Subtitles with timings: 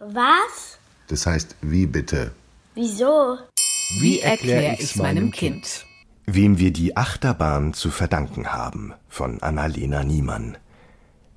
[0.00, 0.78] Was?
[1.08, 2.32] Das heißt, wie bitte?
[2.74, 3.38] Wieso?
[4.00, 5.84] Wie erkläre ich's meinem Kind?
[6.24, 10.56] Wem wir die Achterbahn zu verdanken haben, von Annalena Niemann.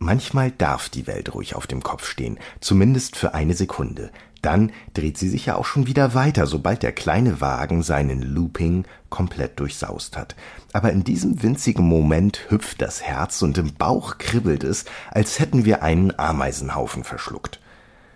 [0.04, 4.10] Manchmal darf die Welt ruhig auf dem Kopf stehen, zumindest für eine Sekunde.
[4.42, 8.86] Dann dreht sie sich ja auch schon wieder weiter, sobald der kleine Wagen seinen Looping
[9.12, 10.36] komplett durchsaust hat.
[10.74, 15.66] Aber in diesem winzigen Moment hüpft das Herz und im Bauch kribbelt es, als hätten
[15.66, 17.60] wir einen Ameisenhaufen verschluckt.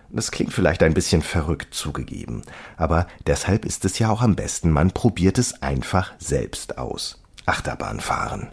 [0.09, 2.41] Das klingt vielleicht ein bisschen verrückt zugegeben,
[2.77, 7.21] aber deshalb ist es ja auch am besten, man probiert es einfach selbst aus.
[7.45, 8.49] Achterbahn fahren.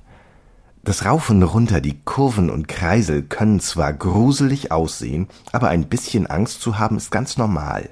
[0.84, 6.26] Das Rauf und Runter, die Kurven und Kreisel können zwar gruselig aussehen, aber ein bisschen
[6.26, 7.88] Angst zu haben ist ganz normal.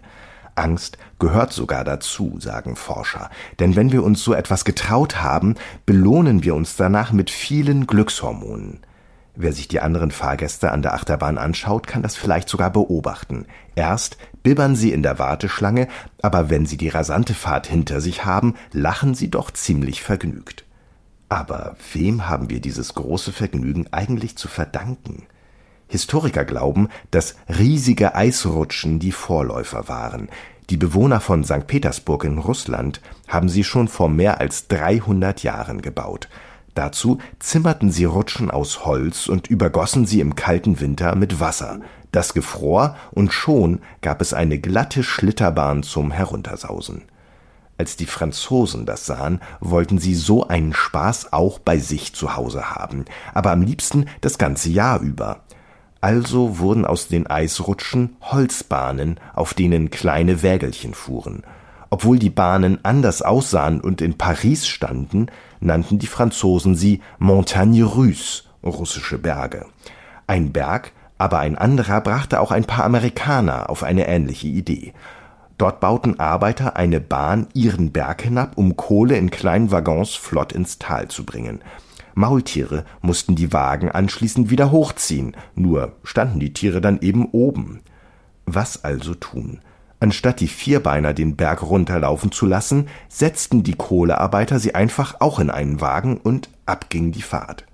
[0.56, 3.30] Angst gehört sogar dazu, sagen Forscher,
[3.60, 5.54] denn wenn wir uns so etwas getraut haben,
[5.86, 8.80] belohnen wir uns danach mit vielen Glückshormonen.
[9.36, 13.46] Wer sich die anderen Fahrgäste an der Achterbahn anschaut, kann das vielleicht sogar beobachten.
[13.76, 15.86] Erst bibbern sie in der Warteschlange,
[16.22, 20.64] aber wenn sie die rasante Fahrt hinter sich haben, lachen sie doch ziemlich vergnügt.
[21.30, 25.26] Aber wem haben wir dieses große Vergnügen eigentlich zu verdanken?
[25.86, 30.28] Historiker glauben, dass riesige Eisrutschen die Vorläufer waren.
[30.70, 31.68] Die Bewohner von St.
[31.68, 36.28] Petersburg in Russland haben sie schon vor mehr als 300 Jahren gebaut.
[36.74, 41.80] Dazu zimmerten sie Rutschen aus Holz und übergossen sie im kalten Winter mit Wasser.
[42.10, 47.02] Das gefror und schon gab es eine glatte Schlitterbahn zum Heruntersausen.
[47.80, 52.72] Als die Franzosen das sahen, wollten sie so einen Spaß auch bei sich zu Hause
[52.72, 55.40] haben, aber am liebsten das ganze Jahr über.
[56.02, 61.42] Also wurden aus den Eisrutschen Holzbahnen, auf denen kleine Wägelchen fuhren.
[61.88, 65.28] Obwohl die Bahnen anders aussahen und in Paris standen,
[65.60, 69.64] nannten die Franzosen sie Montagne Russe, russische Berge.
[70.26, 74.92] Ein Berg, aber ein anderer brachte auch ein paar Amerikaner auf eine ähnliche Idee.
[75.60, 80.78] Dort bauten Arbeiter eine Bahn ihren Berg hinab, um Kohle in kleinen Waggons flott ins
[80.78, 81.60] Tal zu bringen.
[82.14, 87.80] Maultiere mussten die Wagen anschließend wieder hochziehen, nur standen die Tiere dann eben oben.
[88.46, 89.60] Was also tun?
[89.98, 95.50] Anstatt die Vierbeiner den Berg runterlaufen zu lassen, setzten die Kohlearbeiter sie einfach auch in
[95.50, 97.66] einen Wagen und ab ging die Fahrt.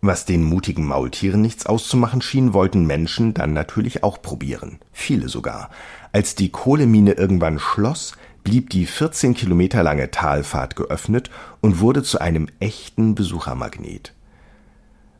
[0.00, 4.78] Was den mutigen Maultieren nichts auszumachen schien, wollten Menschen dann natürlich auch probieren.
[4.92, 5.70] Viele sogar.
[6.12, 8.12] Als die Kohlemine irgendwann schloss,
[8.44, 14.14] blieb die 14 Kilometer lange Talfahrt geöffnet und wurde zu einem echten Besuchermagnet.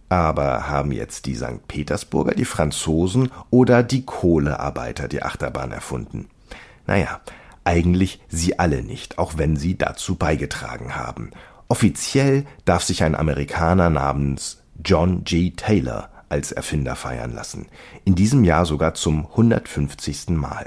[0.09, 1.67] Aber haben jetzt die St.
[1.67, 6.29] Petersburger, die Franzosen oder die Kohlearbeiter die Achterbahn erfunden?
[6.87, 7.21] Naja,
[7.65, 11.33] eigentlich sie alle nicht, auch wenn sie dazu beigetragen haben.
[11.69, 15.51] Offiziell darf sich ein Amerikaner namens John G.
[15.51, 17.67] Taylor als Erfinder feiern lassen.
[18.05, 20.31] In diesem Jahr sogar zum 150.
[20.31, 20.67] Mal.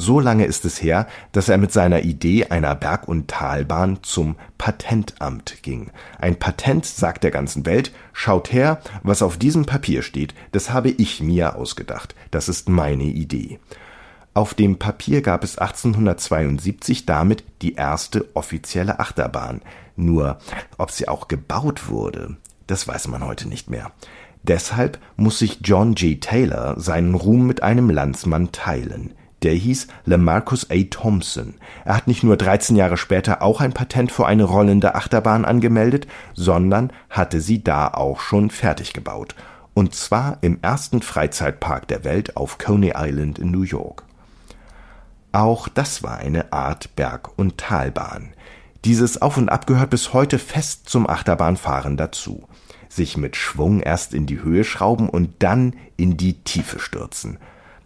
[0.00, 4.36] So lange ist es her, dass er mit seiner Idee einer Berg- und Talbahn zum
[4.56, 5.90] Patentamt ging.
[6.20, 10.90] Ein Patent sagt der ganzen Welt, schaut her, was auf diesem Papier steht, das habe
[10.90, 13.58] ich mir ausgedacht, das ist meine Idee.
[14.34, 19.62] Auf dem Papier gab es 1872 damit die erste offizielle Achterbahn.
[19.96, 20.38] Nur,
[20.76, 22.36] ob sie auch gebaut wurde,
[22.68, 23.90] das weiß man heute nicht mehr.
[24.44, 26.16] Deshalb muss sich John G.
[26.16, 29.14] Taylor seinen Ruhm mit einem Landsmann teilen.
[29.42, 30.82] Der hieß LeMarcus A.
[30.90, 31.54] Thompson.
[31.84, 36.06] Er hat nicht nur 13 Jahre später auch ein Patent für eine rollende Achterbahn angemeldet,
[36.34, 39.34] sondern hatte sie da auch schon fertig gebaut.
[39.74, 44.02] Und zwar im ersten Freizeitpark der Welt auf Coney Island in New York.
[45.30, 48.32] Auch das war eine Art Berg- und Talbahn.
[48.84, 52.48] Dieses Auf und Ab gehört bis heute fest zum Achterbahnfahren dazu.
[52.88, 57.38] Sich mit Schwung erst in die Höhe schrauben und dann in die Tiefe stürzen.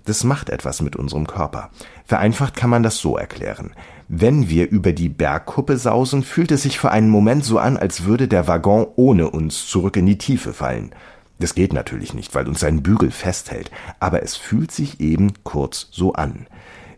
[0.04, 1.70] Das macht etwas mit unserem Körper.
[2.04, 3.74] Vereinfacht kann man das so erklären.
[4.08, 8.04] Wenn wir über die Bergkuppe sausen, fühlt es sich für einen Moment so an, als
[8.04, 10.94] würde der Waggon ohne uns zurück in die Tiefe fallen.
[11.38, 15.88] Das geht natürlich nicht, weil uns ein Bügel festhält, aber es fühlt sich eben kurz
[15.90, 16.46] so an.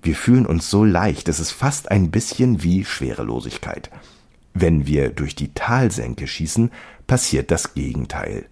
[0.04, 3.90] Wir fühlen uns so leicht, es ist fast ein bisschen wie Schwerelosigkeit.
[4.52, 6.70] Wenn wir durch die Talsenke schießen,
[7.06, 8.44] passiert das Gegenteil.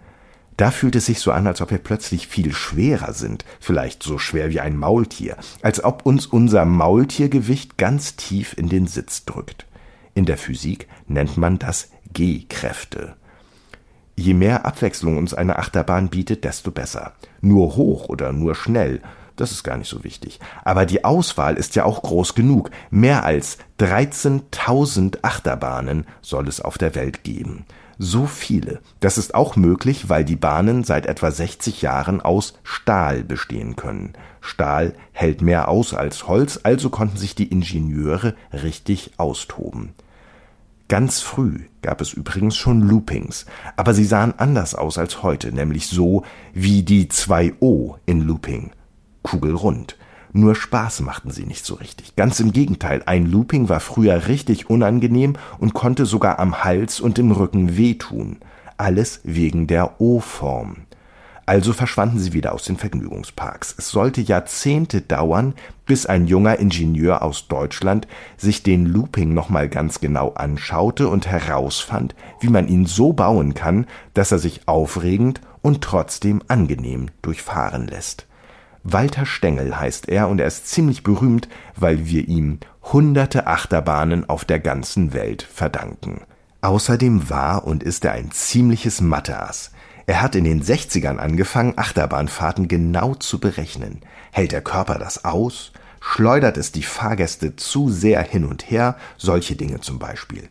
[0.57, 4.17] Da fühlt es sich so an, als ob wir plötzlich viel schwerer sind, vielleicht so
[4.17, 9.67] schwer wie ein Maultier, als ob uns unser Maultiergewicht ganz tief in den Sitz drückt.
[10.15, 13.15] In der Physik nennt man das G-Kräfte.
[14.17, 17.13] Je mehr Abwechslung uns eine Achterbahn bietet, desto besser.
[17.43, 19.03] Nur hoch oder nur schnell
[19.37, 20.41] das ist gar nicht so wichtig.
[20.65, 22.71] Aber die Auswahl ist ja auch groß genug.
[22.91, 27.65] Mehr als 13.000 Achterbahnen soll es auf der Welt geben.
[27.99, 28.81] So viele.
[29.01, 34.15] Das ist auch möglich, weil die Bahnen seit etwa 60 Jahren aus Stahl bestehen können.
[34.41, 39.95] Stahl hält mehr aus als Holz, also konnten sich die Ingenieure richtig austoben.
[40.89, 43.47] Ganz früh gab es übrigens schon Loopings,
[43.77, 48.73] aber sie sahen anders aus als heute, nämlich so wie die 2O in Looping.
[49.23, 49.97] Kugelrund.
[50.35, 52.17] Nur Spaß machten sie nicht so richtig.
[52.17, 57.19] Ganz im Gegenteil, ein Looping war früher richtig unangenehm und konnte sogar am Hals und
[57.19, 58.39] im Rücken wehtun.
[58.79, 60.87] Alles wegen der O-Form.
[61.45, 63.75] Also verschwanden sie wieder aus den Vergnügungsparks.
[63.77, 65.55] Es sollte Jahrzehnte dauern,
[65.85, 72.15] bis ein junger Ingenieur aus Deutschland sich den Looping nochmal ganz genau anschaute und herausfand,
[72.41, 78.27] wie man ihn so bauen kann, dass er sich aufregend und trotzdem angenehm durchfahren lässt.
[78.85, 84.45] Walter Stengel heißt er und er ist ziemlich berühmt, weil wir ihm hunderte Achterbahnen auf
[84.45, 86.23] der ganzen Welt verdanken.
[86.63, 89.71] Außerdem war und ist er ein ziemliches Matheass.
[90.07, 94.01] Er hat in den 60ern angefangen, Achterbahnfahrten genau zu berechnen.
[94.33, 95.73] Hält der Körper das aus?
[96.01, 98.97] Schleudert es die Fahrgäste zu sehr hin und her?
[99.17, 100.49] Solche Dinge zum Beispiel.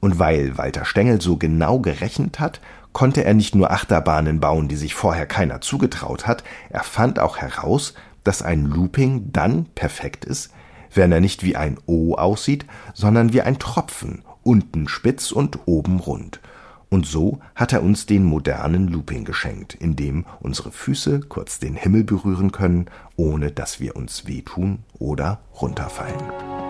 [0.00, 2.60] Und weil Walter Stengel so genau gerechnet hat,
[2.92, 7.38] konnte er nicht nur Achterbahnen bauen, die sich vorher keiner zugetraut hat, er fand auch
[7.38, 7.94] heraus,
[8.24, 10.52] dass ein Looping dann perfekt ist,
[10.94, 16.00] wenn er nicht wie ein O aussieht, sondern wie ein Tropfen, unten spitz und oben
[16.00, 16.40] rund.
[16.90, 21.74] Und so hat er uns den modernen Looping geschenkt, in dem unsere Füße kurz den
[21.74, 22.86] Himmel berühren können,
[23.16, 26.61] ohne dass wir uns wehtun oder runterfallen.